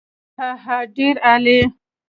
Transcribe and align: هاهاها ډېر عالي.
هاهاها 0.39 0.77
ډېر 0.95 1.15
عالي. 1.29 1.59